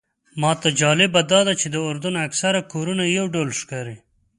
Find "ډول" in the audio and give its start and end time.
3.35-3.49